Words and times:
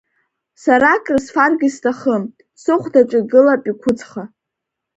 Сара 0.63 0.91
крысфаргьы 1.05 1.69
сҭахым, 1.75 2.23
Сыхәдаҿ 2.61 3.11
игылап 3.19 3.63
иқәыцха. 3.71 4.23